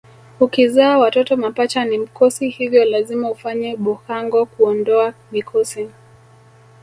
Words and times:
Ukizaa 0.39 0.97
watoto 0.97 1.37
mapacha 1.37 1.85
ni 1.85 1.97
mkosi 1.97 2.49
hivyo 2.49 2.85
lazima 2.85 3.31
ufanye 3.31 3.75
bhukango 3.75 4.45
kuondoa 4.45 5.13
mikosi 5.31 5.89